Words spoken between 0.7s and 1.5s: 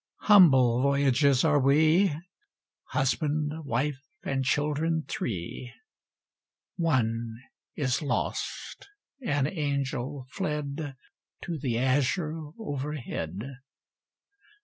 voyagers